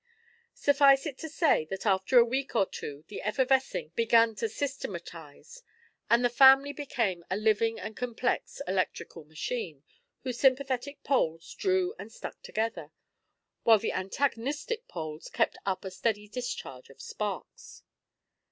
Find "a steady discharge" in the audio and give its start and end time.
15.85-16.89